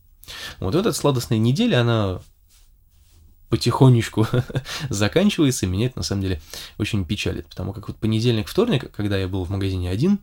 Вот 0.61 0.75
эта 0.76 0.92
сладостная 0.92 1.38
неделя, 1.38 1.80
она 1.80 2.20
потихонечку 3.50 4.26
заканчивается, 4.88 5.66
и 5.66 5.69
меня 5.69 5.87
это 5.87 5.99
на 5.99 6.04
самом 6.04 6.23
деле 6.23 6.40
очень 6.78 7.04
печалит, 7.04 7.47
потому 7.49 7.73
как 7.75 7.88
вот 7.88 7.99
понедельник, 7.99 8.49
вторник, 8.49 8.90
когда 8.92 9.19
я 9.19 9.28
был 9.28 9.45
в 9.45 9.50
магазине 9.50 9.90
один, 9.90 10.21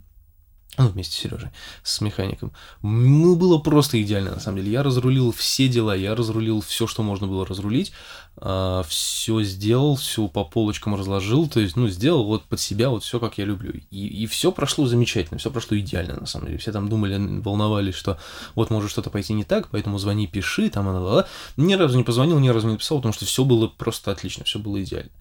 ну, 0.77 0.87
вместе 0.87 1.13
с 1.13 1.17
Сережей, 1.17 1.49
с 1.83 2.01
механиком. 2.01 2.51
Ну, 2.81 3.35
было 3.35 3.57
просто 3.57 4.01
идеально, 4.01 4.31
на 4.31 4.39
самом 4.39 4.57
деле. 4.57 4.71
Я 4.71 4.83
разрулил 4.83 5.31
все 5.31 5.67
дела, 5.67 5.95
я 5.95 6.13
разрулил 6.13 6.61
все, 6.61 6.85
что 6.85 7.01
можно 7.01 7.25
было 7.27 7.45
разрулить, 7.45 7.93
а, 8.39 8.83
все 8.87 9.41
сделал, 9.41 9.95
все 9.95 10.27
по 10.27 10.43
полочкам 10.43 10.95
разложил, 10.95 11.47
то 11.47 11.59
есть, 11.59 11.75
ну, 11.75 11.87
сделал 11.87 12.23
вот 12.23 12.43
под 12.43 12.59
себя 12.59 12.89
вот 12.89 13.03
все, 13.03 13.19
как 13.19 13.39
я 13.39 13.45
люблю. 13.45 13.73
И, 13.89 14.07
и 14.07 14.27
все 14.27 14.51
прошло 14.51 14.85
замечательно, 14.85 15.39
все 15.39 15.49
прошло 15.49 15.77
идеально, 15.77 16.19
на 16.19 16.27
самом 16.27 16.47
деле. 16.47 16.59
Все 16.59 16.71
там 16.71 16.87
думали, 16.87 17.17
волновались, 17.41 17.95
что 17.95 18.19
вот 18.53 18.69
может 18.69 18.91
что-то 18.91 19.09
пойти 19.09 19.33
не 19.33 19.43
так, 19.43 19.69
поэтому 19.71 19.97
звони, 19.97 20.27
пиши, 20.27 20.69
там, 20.69 20.87
она, 20.87 20.99
ла, 20.99 21.27
Ни 21.57 21.73
разу 21.73 21.97
не 21.97 22.03
позвонил, 22.03 22.37
ни 22.37 22.49
разу 22.49 22.67
не 22.67 22.73
написал, 22.73 22.99
потому 22.99 23.13
что 23.13 23.25
все 23.25 23.43
было 23.43 23.67
просто 23.67 24.11
отлично, 24.11 24.43
все 24.43 24.59
было 24.59 24.83
идеально. 24.83 25.11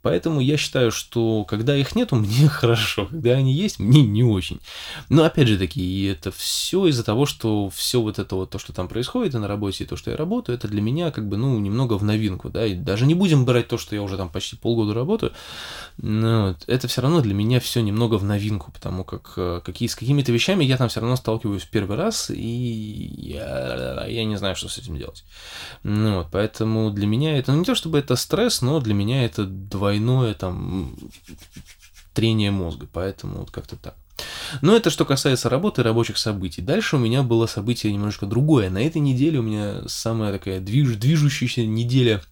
Поэтому 0.00 0.40
я 0.40 0.56
считаю, 0.56 0.90
что 0.90 1.44
когда 1.44 1.76
их 1.76 1.94
нету, 1.94 2.16
мне 2.16 2.48
хорошо, 2.48 3.04
когда 3.06 3.32
они 3.32 3.52
есть, 3.52 3.80
мне 3.80 4.02
не 4.02 4.24
очень. 4.24 4.60
Но 5.10 5.24
опять 5.24 5.48
же 5.48 5.58
таки, 5.58 6.04
это 6.04 6.32
все 6.32 6.86
из-за 6.86 7.04
того, 7.04 7.26
что 7.26 7.68
все 7.68 8.00
вот 8.00 8.18
это 8.18 8.34
вот, 8.34 8.48
то, 8.48 8.58
что 8.58 8.72
там 8.72 8.88
происходит 8.88 9.34
и 9.34 9.38
на 9.38 9.46
работе, 9.46 9.84
и 9.84 9.86
то, 9.86 9.96
что 9.96 10.10
я 10.10 10.16
работаю, 10.16 10.56
это 10.56 10.68
для 10.68 10.80
меня 10.80 11.10
как 11.10 11.28
бы, 11.28 11.36
ну, 11.36 11.58
немного 11.58 11.98
в 11.98 12.04
новинку, 12.04 12.48
да, 12.48 12.61
и 12.66 12.74
даже 12.74 13.06
не 13.06 13.14
будем 13.14 13.44
брать 13.44 13.68
то, 13.68 13.78
что 13.78 13.94
я 13.94 14.02
уже 14.02 14.16
там 14.16 14.28
почти 14.28 14.56
полгода 14.56 14.94
работаю, 14.94 15.32
но 15.98 16.48
вот, 16.48 16.64
это 16.66 16.88
все 16.88 17.02
равно 17.02 17.20
для 17.20 17.34
меня 17.34 17.60
все 17.60 17.80
немного 17.80 18.16
в 18.16 18.24
новинку, 18.24 18.72
потому 18.72 19.04
как 19.04 19.32
э, 19.36 19.60
какие, 19.64 19.88
с 19.88 19.94
какими-то 19.94 20.32
вещами 20.32 20.64
я 20.64 20.76
там 20.76 20.88
все 20.88 21.00
равно 21.00 21.16
сталкиваюсь 21.16 21.62
в 21.62 21.70
первый 21.70 21.96
раз, 21.96 22.30
и 22.30 23.12
я, 23.18 24.04
я 24.06 24.24
не 24.24 24.36
знаю, 24.36 24.56
что 24.56 24.68
с 24.68 24.78
этим 24.78 24.96
делать. 24.96 25.24
Ну, 25.82 26.18
вот, 26.18 26.28
поэтому 26.30 26.90
для 26.90 27.06
меня 27.06 27.38
это, 27.38 27.52
ну, 27.52 27.58
не 27.58 27.64
то 27.64 27.74
чтобы 27.74 27.98
это 27.98 28.16
стресс, 28.16 28.62
но 28.62 28.80
для 28.80 28.94
меня 28.94 29.24
это 29.24 29.44
двойное 29.44 30.34
там 30.34 30.96
трение 32.14 32.50
мозга, 32.50 32.86
поэтому 32.92 33.38
вот 33.38 33.50
как-то 33.50 33.76
так. 33.76 33.94
Но 34.60 34.76
это 34.76 34.90
что 34.90 35.04
касается 35.04 35.48
работы 35.48 35.80
и 35.80 35.84
рабочих 35.84 36.18
событий. 36.18 36.60
Дальше 36.60 36.96
у 36.96 36.98
меня 36.98 37.22
было 37.22 37.46
событие 37.46 37.92
немножко 37.92 38.26
другое. 38.26 38.70
На 38.70 38.82
этой 38.82 39.00
неделе 39.00 39.38
у 39.38 39.42
меня 39.42 39.82
самая 39.86 40.32
такая 40.32 40.60
движ, 40.60 40.96
движущаяся 40.96 41.64
неделя 41.64 42.22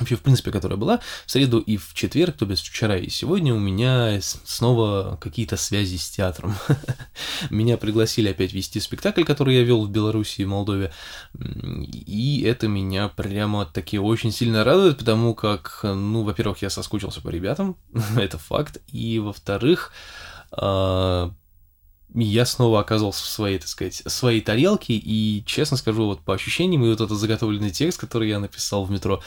вообще, 0.00 0.16
в 0.16 0.22
принципе, 0.22 0.50
которая 0.50 0.78
была, 0.78 1.00
в 1.26 1.30
среду 1.30 1.58
и 1.58 1.76
в 1.76 1.94
четверг, 1.94 2.36
то 2.36 2.46
есть 2.46 2.66
вчера 2.66 2.96
и 2.96 3.08
сегодня 3.08 3.54
у 3.54 3.58
меня 3.58 4.18
снова 4.20 5.18
какие-то 5.20 5.56
связи 5.56 5.96
с 5.96 6.10
театром. 6.10 6.54
меня 7.50 7.76
пригласили 7.76 8.28
опять 8.28 8.52
вести 8.52 8.80
спектакль, 8.80 9.24
который 9.24 9.54
я 9.54 9.62
вел 9.62 9.86
в 9.86 9.90
Беларуси 9.90 10.42
и 10.42 10.46
Молдове, 10.46 10.92
и 11.38 12.42
это 12.46 12.68
меня 12.68 13.08
прямо 13.08 13.66
таки 13.66 13.98
очень 13.98 14.32
сильно 14.32 14.64
радует, 14.64 14.98
потому 14.98 15.34
как, 15.34 15.80
ну, 15.82 16.22
во-первых, 16.22 16.62
я 16.62 16.70
соскучился 16.70 17.20
по 17.20 17.28
ребятам, 17.28 17.76
это 18.16 18.38
факт, 18.38 18.78
и, 18.88 19.18
во-вторых, 19.18 19.92
а, 20.52 21.32
я 22.14 22.44
снова 22.44 22.80
оказался 22.80 23.24
в 23.24 23.28
своей, 23.28 23.58
так 23.58 23.68
сказать, 23.68 24.02
своей 24.06 24.40
тарелке, 24.40 24.94
и, 24.94 25.44
честно 25.46 25.76
скажу, 25.76 26.06
вот 26.06 26.20
по 26.20 26.34
ощущениям, 26.34 26.84
и 26.84 26.88
вот 26.88 27.00
этот 27.00 27.18
заготовленный 27.18 27.70
текст, 27.70 28.00
который 28.00 28.28
я 28.28 28.38
написал 28.38 28.84
в 28.84 28.90
метро, 28.90 29.22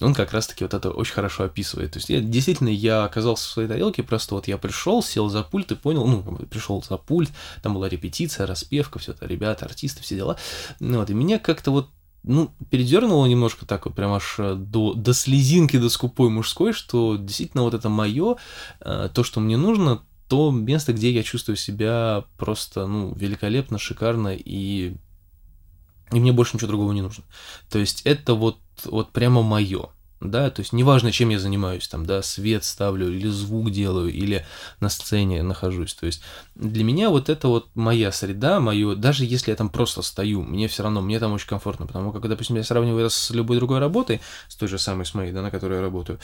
он 0.00 0.14
как 0.14 0.32
раз-таки 0.32 0.64
вот 0.64 0.74
это 0.74 0.90
очень 0.90 1.14
хорошо 1.14 1.44
описывает. 1.44 1.92
То 1.92 1.98
есть, 1.98 2.08
я, 2.08 2.20
действительно, 2.20 2.68
я 2.68 3.04
оказался 3.04 3.48
в 3.48 3.52
своей 3.52 3.68
тарелке, 3.68 4.02
просто 4.02 4.34
вот 4.34 4.48
я 4.48 4.58
пришел, 4.58 5.02
сел 5.02 5.28
за 5.28 5.42
пульт 5.42 5.72
и 5.72 5.76
понял, 5.76 6.06
ну, 6.06 6.22
пришел 6.50 6.82
за 6.82 6.96
пульт, 6.96 7.30
там 7.62 7.74
была 7.74 7.88
репетиция, 7.88 8.46
распевка, 8.46 8.98
все 8.98 9.12
это, 9.12 9.26
ребята, 9.26 9.66
артисты, 9.66 10.02
все 10.02 10.16
дела. 10.16 10.36
Ну, 10.80 10.98
вот, 10.98 11.10
и 11.10 11.14
меня 11.14 11.38
как-то 11.38 11.70
вот 11.70 11.88
ну, 12.24 12.50
передернуло 12.70 13.26
немножко 13.26 13.64
так 13.64 13.86
вот, 13.86 13.94
прям 13.94 14.12
аж 14.12 14.36
э, 14.38 14.54
до, 14.54 14.92
до 14.94 15.14
слезинки, 15.14 15.78
до 15.78 15.88
скупой 15.88 16.30
мужской, 16.30 16.72
что 16.72 17.16
действительно 17.16 17.62
вот 17.62 17.74
это 17.74 17.88
мое, 17.88 18.36
э, 18.80 19.08
то, 19.12 19.24
что 19.24 19.40
мне 19.40 19.56
нужно, 19.56 20.02
то 20.28 20.50
место, 20.50 20.92
где 20.92 21.10
я 21.10 21.22
чувствую 21.22 21.56
себя 21.56 22.24
просто, 22.36 22.86
ну, 22.86 23.14
великолепно, 23.14 23.78
шикарно, 23.78 24.34
и, 24.34 24.94
и 26.12 26.20
мне 26.20 26.32
больше 26.32 26.56
ничего 26.56 26.68
другого 26.68 26.92
не 26.92 27.02
нужно. 27.02 27.24
То 27.70 27.78
есть 27.78 28.02
это 28.04 28.34
вот, 28.34 28.58
вот 28.84 29.12
прямо 29.12 29.42
мое 29.42 29.88
да, 30.20 30.50
то 30.50 30.60
есть 30.60 30.72
неважно, 30.72 31.12
чем 31.12 31.28
я 31.28 31.38
занимаюсь, 31.38 31.86
там, 31.88 32.04
да, 32.06 32.22
свет 32.22 32.64
ставлю, 32.64 33.12
или 33.12 33.28
звук 33.28 33.70
делаю, 33.70 34.12
или 34.12 34.44
на 34.80 34.88
сцене 34.88 35.42
нахожусь, 35.42 35.94
то 35.94 36.06
есть 36.06 36.22
для 36.54 36.84
меня 36.84 37.10
вот 37.10 37.28
это 37.28 37.48
вот 37.48 37.68
моя 37.74 38.10
среда, 38.10 38.60
мое, 38.60 38.94
даже 38.94 39.24
если 39.24 39.50
я 39.50 39.56
там 39.56 39.68
просто 39.68 40.02
стою, 40.02 40.42
мне 40.42 40.68
все 40.68 40.82
равно, 40.82 41.00
мне 41.00 41.18
там 41.20 41.32
очень 41.32 41.48
комфортно, 41.48 41.86
потому 41.86 42.12
как, 42.12 42.28
допустим, 42.28 42.56
я 42.56 42.64
сравниваю 42.64 43.06
это 43.06 43.14
с 43.14 43.30
любой 43.30 43.58
другой 43.58 43.78
работой, 43.78 44.20
с 44.48 44.56
той 44.56 44.68
же 44.68 44.78
самой, 44.78 45.06
с 45.06 45.14
моей, 45.14 45.32
да, 45.32 45.42
на 45.42 45.50
которой 45.50 45.74
я 45.74 45.80
работаю, 45.82 46.18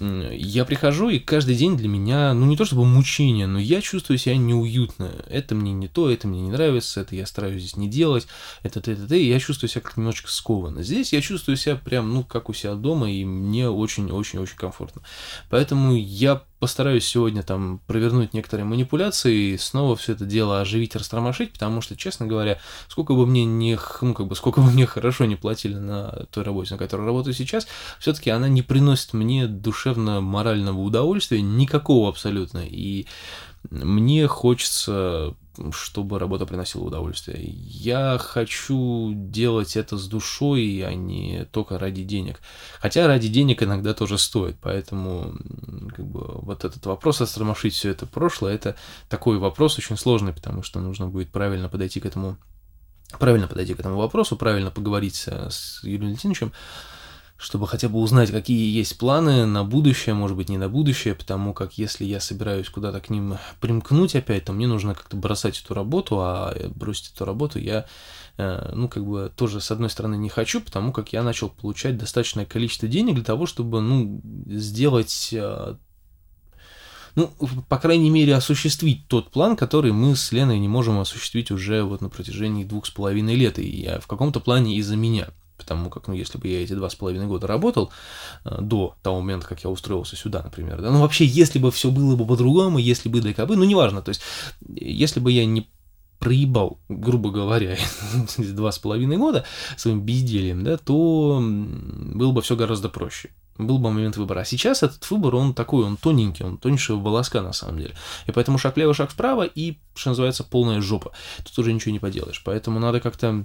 я 0.00 0.64
прихожу, 0.64 1.10
и 1.10 1.18
каждый 1.18 1.54
день 1.54 1.76
для 1.76 1.88
меня, 1.88 2.32
ну, 2.34 2.46
не 2.46 2.56
то 2.56 2.64
чтобы 2.64 2.84
мучение, 2.84 3.46
но 3.46 3.58
я 3.58 3.80
чувствую 3.80 4.18
себя 4.18 4.36
неуютно, 4.36 5.10
это 5.28 5.54
мне 5.54 5.72
не 5.72 5.88
то, 5.88 6.10
это 6.10 6.28
мне 6.28 6.40
не 6.40 6.50
нравится, 6.50 7.00
это 7.00 7.14
я 7.14 7.26
стараюсь 7.26 7.60
здесь 7.60 7.76
не 7.76 7.88
делать, 7.88 8.26
это, 8.62 8.80
это, 8.80 8.92
это, 8.92 9.14
и 9.14 9.26
я 9.26 9.38
чувствую 9.38 9.68
себя 9.68 9.80
как 9.82 9.96
немножечко 9.96 10.30
скованно. 10.30 10.82
Здесь 10.82 11.12
я 11.12 11.20
чувствую 11.20 11.56
себя 11.56 11.76
прям, 11.76 12.12
ну, 12.12 12.24
как 12.24 12.48
у 12.48 12.52
себя 12.52 12.74
дома, 12.74 13.10
и 13.10 13.24
мне 13.34 13.68
очень-очень-очень 13.68 14.56
комфортно. 14.56 15.02
Поэтому 15.50 15.94
я 15.94 16.42
постараюсь 16.58 17.06
сегодня 17.06 17.42
там 17.42 17.80
провернуть 17.86 18.32
некоторые 18.32 18.64
манипуляции 18.64 19.52
и 19.52 19.58
снова 19.58 19.96
все 19.96 20.12
это 20.12 20.24
дело 20.24 20.60
оживить, 20.60 20.96
растормошить, 20.96 21.52
потому 21.52 21.80
что, 21.80 21.96
честно 21.96 22.26
говоря, 22.26 22.58
сколько 22.88 23.14
бы 23.14 23.26
мне 23.26 23.44
не, 23.44 23.78
ну, 24.00 24.14
как 24.14 24.26
бы, 24.26 24.34
сколько 24.34 24.60
бы 24.60 24.70
мне 24.70 24.86
хорошо 24.86 25.26
не 25.26 25.36
платили 25.36 25.74
на 25.74 26.26
той 26.30 26.42
работе, 26.44 26.74
на 26.74 26.78
которой 26.78 27.04
работаю 27.04 27.34
сейчас, 27.34 27.66
все-таки 27.98 28.30
она 28.30 28.48
не 28.48 28.62
приносит 28.62 29.12
мне 29.12 29.46
душевно-морального 29.46 30.78
удовольствия 30.80 31.42
никакого 31.42 32.08
абсолютно. 32.08 32.64
И 32.64 33.06
мне 33.70 34.26
хочется 34.26 35.34
чтобы 35.72 36.18
работа 36.18 36.46
приносила 36.46 36.84
удовольствие. 36.84 37.38
Я 37.42 38.18
хочу 38.18 39.12
делать 39.14 39.76
это 39.76 39.96
с 39.96 40.06
душой, 40.06 40.82
а 40.86 40.94
не 40.94 41.44
только 41.52 41.78
ради 41.78 42.02
денег. 42.04 42.40
Хотя 42.80 43.06
ради 43.06 43.28
денег 43.28 43.62
иногда 43.62 43.94
тоже 43.94 44.18
стоит, 44.18 44.56
поэтому 44.60 45.34
как 45.94 46.06
бы, 46.06 46.24
вот 46.42 46.64
этот 46.64 46.84
вопрос 46.86 47.20
остромашить 47.20 47.74
все 47.74 47.90
это 47.90 48.06
прошлое, 48.06 48.54
это 48.54 48.76
такой 49.08 49.38
вопрос 49.38 49.78
очень 49.78 49.96
сложный, 49.96 50.32
потому 50.32 50.62
что 50.62 50.80
нужно 50.80 51.08
будет 51.08 51.30
правильно 51.30 51.68
подойти 51.68 52.00
к 52.00 52.06
этому 52.06 52.36
правильно 53.18 53.46
подойти 53.46 53.74
к 53.74 53.80
этому 53.80 53.96
вопросу, 53.96 54.36
правильно 54.36 54.70
поговорить 54.70 55.28
с 55.28 55.80
Юрием 55.84 56.14
Леонидовичем, 56.14 56.52
чтобы 57.44 57.68
хотя 57.68 57.90
бы 57.90 57.98
узнать, 57.98 58.30
какие 58.30 58.74
есть 58.74 58.96
планы 58.96 59.44
на 59.44 59.64
будущее, 59.64 60.14
может 60.14 60.34
быть, 60.34 60.48
не 60.48 60.56
на 60.56 60.70
будущее, 60.70 61.14
потому 61.14 61.52
как 61.52 61.76
если 61.76 62.06
я 62.06 62.18
собираюсь 62.18 62.70
куда-то 62.70 63.00
к 63.00 63.10
ним 63.10 63.36
примкнуть 63.60 64.16
опять, 64.16 64.46
то 64.46 64.54
мне 64.54 64.66
нужно 64.66 64.94
как-то 64.94 65.18
бросать 65.18 65.60
эту 65.60 65.74
работу, 65.74 66.20
а 66.20 66.56
бросить 66.74 67.12
эту 67.14 67.26
работу 67.26 67.58
я, 67.58 67.84
э, 68.38 68.72
ну, 68.74 68.88
как 68.88 69.04
бы 69.04 69.30
тоже, 69.36 69.60
с 69.60 69.70
одной 69.70 69.90
стороны, 69.90 70.14
не 70.14 70.30
хочу, 70.30 70.62
потому 70.62 70.90
как 70.90 71.12
я 71.12 71.22
начал 71.22 71.50
получать 71.50 71.98
достаточное 71.98 72.46
количество 72.46 72.88
денег 72.88 73.16
для 73.16 73.24
того, 73.24 73.44
чтобы, 73.44 73.82
ну, 73.82 74.22
сделать 74.46 75.28
э, 75.34 75.74
ну, 77.14 77.30
по 77.68 77.76
крайней 77.76 78.08
мере, 78.08 78.34
осуществить 78.34 79.06
тот 79.06 79.30
план, 79.30 79.54
который 79.54 79.92
мы 79.92 80.16
с 80.16 80.32
Леной 80.32 80.58
не 80.58 80.68
можем 80.68 80.98
осуществить 80.98 81.50
уже 81.50 81.82
вот 81.82 82.00
на 82.00 82.08
протяжении 82.08 82.64
двух 82.64 82.86
с 82.86 82.90
половиной 82.90 83.34
лет, 83.34 83.58
и 83.58 83.98
в 84.00 84.06
каком-то 84.06 84.40
плане 84.40 84.78
из-за 84.78 84.96
меня 84.96 85.28
потому 85.64 85.90
как, 85.90 86.08
ну, 86.08 86.14
если 86.14 86.38
бы 86.38 86.46
я 86.46 86.62
эти 86.62 86.74
два 86.74 86.90
с 86.90 86.94
половиной 86.94 87.26
года 87.26 87.46
работал 87.46 87.90
э, 88.44 88.58
до 88.60 88.94
того 89.02 89.20
момента, 89.20 89.46
как 89.46 89.64
я 89.64 89.70
устроился 89.70 90.14
сюда, 90.14 90.42
например, 90.42 90.82
да, 90.82 90.90
ну, 90.90 91.00
вообще, 91.00 91.24
если 91.24 91.58
бы 91.58 91.70
все 91.70 91.90
было 91.90 92.16
бы 92.16 92.26
по-другому, 92.26 92.78
если 92.78 93.08
бы 93.08 93.20
ДКБ, 93.20 93.50
ну, 93.56 93.64
неважно, 93.64 94.02
то 94.02 94.10
есть, 94.10 94.20
если 94.68 95.20
бы 95.20 95.32
я 95.32 95.46
не 95.46 95.68
проебал, 96.18 96.78
грубо 96.88 97.30
говоря, 97.30 97.76
два 98.38 98.72
с 98.72 98.78
половиной 98.78 99.16
года 99.16 99.44
своим 99.76 100.00
бездельем, 100.02 100.64
да, 100.64 100.76
то 100.76 101.40
было 101.42 102.32
бы 102.32 102.42
все 102.42 102.56
гораздо 102.56 102.88
проще. 102.88 103.30
Был 103.56 103.78
бы 103.78 103.90
момент 103.90 104.16
выбора. 104.16 104.40
А 104.40 104.44
сейчас 104.44 104.82
этот 104.82 105.08
выбор, 105.10 105.36
он 105.36 105.54
такой, 105.54 105.84
он 105.84 105.96
тоненький, 105.96 106.42
он 106.42 106.58
тоньше 106.58 106.94
волоска 106.94 107.40
на 107.40 107.52
самом 107.52 107.78
деле. 107.78 107.94
И 108.26 108.32
поэтому 108.32 108.58
шаг 108.58 108.74
влево, 108.74 108.94
шаг 108.94 109.10
вправо, 109.10 109.44
и, 109.44 109.76
что 109.94 110.10
называется, 110.10 110.42
полная 110.42 110.80
жопа. 110.80 111.12
Тут 111.44 111.58
уже 111.58 111.72
ничего 111.72 111.92
не 111.92 112.00
поделаешь. 112.00 112.42
Поэтому 112.44 112.80
надо 112.80 113.00
как-то 113.00 113.44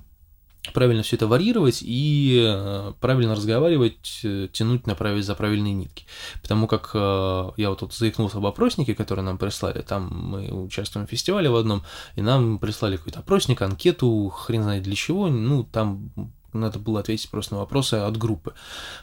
правильно 0.73 1.03
все 1.03 1.15
это 1.15 1.27
варьировать 1.27 1.79
и 1.81 2.43
э, 2.45 2.93
правильно 2.99 3.35
разговаривать, 3.35 4.21
э, 4.23 4.47
тянуть, 4.51 4.87
направить 4.87 5.25
за 5.25 5.35
правильные 5.35 5.73
нитки. 5.73 6.05
Потому 6.41 6.67
как 6.67 6.91
э, 6.93 7.51
я 7.57 7.69
вот 7.69 7.79
тут 7.79 7.93
заикнулся 7.93 8.37
об 8.37 8.45
опроснике, 8.45 8.95
который 8.95 9.23
нам 9.23 9.37
прислали, 9.37 9.81
там 9.81 10.09
мы 10.11 10.51
участвуем 10.51 11.07
в 11.07 11.09
фестивале 11.09 11.49
в 11.49 11.55
одном, 11.55 11.83
и 12.15 12.21
нам 12.21 12.59
прислали 12.59 12.97
какой-то 12.97 13.19
опросник, 13.19 13.61
анкету, 13.61 14.29
хрен 14.29 14.63
знает 14.63 14.83
для 14.83 14.95
чего, 14.95 15.27
ну, 15.27 15.63
там 15.63 16.11
надо 16.51 16.79
было 16.79 17.01
ответить 17.01 17.29
просто 17.29 17.53
на 17.53 17.59
вопросы 17.59 17.93
от 17.93 18.17
группы. 18.17 18.55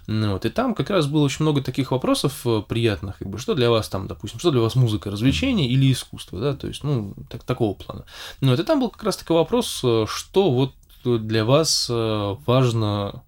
Ну, 0.09 0.33
вот, 0.33 0.45
и 0.45 0.51
там 0.51 0.75
как 0.75 0.91
раз 0.91 1.07
было 1.07 1.23
очень 1.23 1.45
много 1.45 1.63
таких 1.63 1.93
вопросов 1.93 2.45
приятных, 2.69 3.19
как 3.19 3.29
бы, 3.29 3.39
что 3.39 3.55
для 3.55 3.71
вас 3.71 3.89
там, 3.89 4.09
допустим, 4.09 4.41
что 4.41 4.51
для 4.51 4.61
вас 4.61 4.75
музыка, 4.75 5.13
развлечение 5.13 5.69
или 5.69 5.93
искусство, 5.93 6.41
да, 6.41 6.55
то 6.55 6.67
есть, 6.67 6.83
ну, 6.83 7.15
так, 7.31 7.45
такого 7.45 7.75
плана. 7.75 8.05
Ну, 8.41 8.51
вот, 8.51 8.59
и 8.59 8.65
там 8.65 8.81
был 8.81 8.91
как 8.91 9.05
раз 9.05 9.17
такой 9.17 9.37
вопрос, 9.37 9.69
что 9.77 10.51
вот 10.51 10.75
что 11.07 11.19
для 11.19 11.45
вас 11.45 11.87
э, 11.89 12.37
важно 12.47 13.23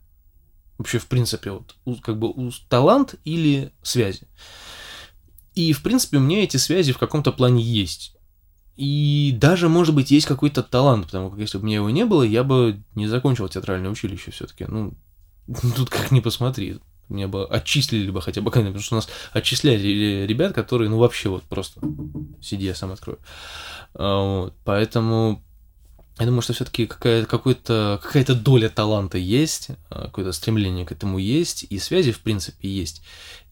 вообще, 0.79 0.99
в 0.99 1.07
принципе, 1.07 1.53
вот, 1.53 1.77
как 2.03 2.19
бы 2.19 2.51
талант 2.69 3.15
или 3.25 3.73
связи. 3.83 4.27
И, 5.55 5.73
в 5.73 5.85
принципе, 5.85 6.17
у 6.17 6.21
меня 6.21 6.43
эти 6.43 6.57
связи 6.57 6.93
в 6.93 6.99
каком-то 6.99 7.31
плане 7.31 7.63
есть. 7.63 8.17
И 8.75 9.33
даже, 9.41 9.69
может 9.69 9.95
быть, 9.95 10.11
есть 10.11 10.27
какой-то 10.27 10.65
талант, 10.65 11.07
потому 11.07 11.31
как 11.31 11.39
если 11.39 11.59
бы 11.59 11.63
у 11.63 11.67
меня 11.67 11.77
его 11.77 11.91
не 11.91 12.05
было, 12.05 12.25
я 12.25 12.43
бы 12.43 12.83
не 12.97 13.07
закончил 13.07 13.49
театральное 13.49 13.91
училище 13.91 14.33
все-таки. 14.33 14.65
Ну, 14.67 14.95
тут 15.77 15.89
как 15.89 16.11
ни 16.11 16.19
посмотри. 16.19 16.81
Меня 17.09 17.29
бы 17.29 17.47
отчислили 17.47 18.11
бы 18.11 18.21
хотя 18.21 18.41
бы, 18.41 18.51
потому 18.51 18.81
что 18.81 18.97
у 18.97 18.99
нас 18.99 19.09
отчисляли 19.33 20.27
ребят, 20.27 20.53
которые, 20.53 20.91
ну, 20.91 20.99
вообще 20.99 21.29
вот 21.29 21.45
просто 21.45 21.81
сиди, 22.43 22.67
я 22.67 22.75
сам 22.75 22.91
открою. 22.91 23.21
А, 23.95 24.41
вот, 24.41 24.55
поэтому 24.65 25.45
я 26.19 26.27
думаю, 26.27 26.43
что 26.43 26.53
все-таки 26.53 26.87
какая-то, 26.87 27.29
какой-то, 27.29 28.01
какая-то 28.03 28.35
доля 28.35 28.69
таланта 28.69 29.19
есть, 29.19 29.69
а, 29.91 30.07
какое-то 30.07 30.33
стремление 30.33 30.85
к 30.85 30.93
этому 30.93 31.19
есть, 31.19 31.65
и 31.69 31.79
связи, 31.79 32.13
в 32.13 32.21
принципе, 32.21 32.69
есть. 32.69 33.03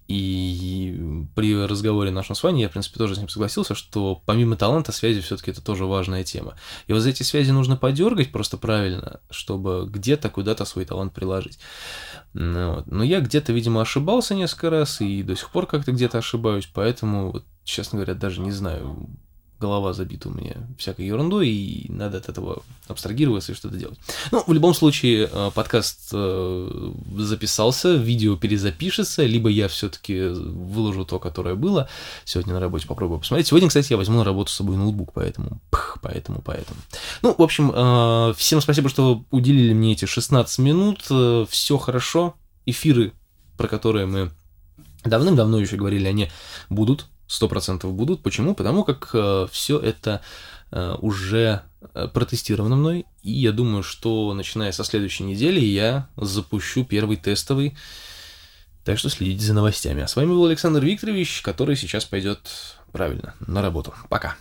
И 0.09 1.27
при 1.35 1.57
разговоре 1.67 2.13
нашем 2.13 2.37
с 2.37 2.43
вами 2.43 2.61
я, 2.61 2.69
в 2.69 2.73
принципе, 2.73 2.99
тоже 2.99 3.17
с 3.17 3.19
ним 3.19 3.29
согласился, 3.29 3.75
что 3.75 4.23
помимо 4.25 4.57
таланта 4.57 4.93
связи 4.93 5.21
все-таки 5.21 5.51
это 5.51 5.61
тоже 5.61 5.85
важная 5.85 6.23
тема. 6.23 6.55
И 6.87 6.93
вот 6.93 7.01
за 7.01 7.11
эти 7.11 7.25
связи 7.25 7.51
нужно 7.51 7.77
подергать 7.77 8.31
просто 8.31 8.57
правильно, 8.57 9.21
чтобы 9.31 9.87
где-то 9.89 10.31
куда-то 10.31 10.65
свой 10.65 10.85
талант 10.85 11.13
приложить. 11.13 11.59
Ну, 12.35 12.75
вот. 12.77 12.87
Но 12.87 13.03
я 13.03 13.21
где-то, 13.21 13.53
видимо, 13.53 13.81
ошибался 13.81 14.37
несколько 14.37 14.71
раз 14.71 15.01
и 15.01 15.25
до 15.25 15.35
сих 15.35 15.51
пор 15.51 15.67
как-то 15.67 15.91
где-то 15.91 16.19
ошибаюсь, 16.19 16.69
поэтому, 16.73 17.33
вот, 17.33 17.45
честно 17.65 17.99
говоря, 17.99 18.15
даже 18.15 18.41
не 18.41 18.53
знаю, 18.53 19.09
голова 19.59 19.93
забита 19.93 20.29
у 20.29 20.33
меня 20.33 20.57
всякой 20.79 21.07
ерундой, 21.07 21.49
и 21.49 21.91
надо 21.91 22.19
от 22.19 22.29
этого 22.29 22.63
абстрагироваться 22.89 23.53
и 23.53 23.55
что-то 23.55 23.77
делать. 23.77 23.99
Ну, 24.31 24.45
в 24.47 24.53
любом 24.53 24.75
случае, 24.75 25.29
э, 25.33 25.51
подкаст 25.55 26.11
э, 26.13 26.93
записался, 27.17 27.95
видео 27.95 28.37
перезапишется, 28.37 29.25
либо 29.25 29.49
я 29.49 29.69
все-таки 29.69 30.29
выложу 30.29 31.05
то, 31.05 31.19
которое 31.19 31.55
было. 31.55 31.89
Сегодня 32.25 32.55
на 32.55 32.61
работе 32.61 32.87
попробую 32.87 33.21
посмотреть. 33.21 33.47
Сегодня, 33.47 33.69
кстати, 33.69 33.93
я 33.93 33.97
возьму 33.97 34.19
на 34.19 34.25
работу 34.25 34.51
с 34.51 34.57
собой 34.57 34.77
ноутбук, 34.77 35.13
поэтому, 35.15 35.61
пх, 35.71 35.99
поэтому, 36.03 36.43
поэтому. 36.45 36.79
Ну, 37.23 37.35
в 37.37 37.43
общем, 37.43 37.73
э, 37.75 38.35
всем 38.37 38.61
спасибо, 38.61 38.89
что 38.89 39.25
уделили 39.31 39.73
мне 39.73 39.93
эти 39.93 40.05
16 40.05 40.59
минут. 40.59 41.03
Все 41.49 41.79
хорошо. 41.79 42.35
Эфиры, 42.67 43.13
про 43.57 43.69
которые 43.69 44.07
мы 44.07 44.31
давным-давно 45.05 45.59
еще 45.61 45.77
говорили, 45.77 46.07
они 46.07 46.31
будут 46.69 47.07
сто 47.27 47.49
процентов 47.49 47.93
будут. 47.93 48.23
Почему? 48.23 48.55
Потому 48.55 48.85
как 48.85 49.11
э, 49.13 49.47
все 49.51 49.79
это 49.79 50.21
э, 50.71 50.95
уже 51.01 51.63
э, 51.95 52.09
протестировано 52.09 52.77
мной, 52.77 53.07
и 53.23 53.33
я 53.33 53.53
думаю, 53.53 53.83
что 53.83 54.33
начиная 54.35 54.73
со 54.73 54.85
следующей 54.85 55.25
недели 55.25 55.61
я 55.61 56.09
запущу 56.17 56.85
первый 56.85 57.17
тестовый. 57.17 57.77
Так 58.85 58.99
что 58.99 59.11
следите 59.11 59.45
за 59.45 59.53
новостями. 59.53 60.03
А 60.03 60.07
с 60.07 60.15
вами 60.15 60.29
был 60.29 60.47
Александр 60.47 60.85
Викторович, 60.85 61.43
который 61.43 61.75
сейчас 61.75 62.05
пойдет 62.05 62.39
правильно 62.93 63.35
на 63.41 63.61
работу. 63.61 63.93
Пока. 64.09 64.37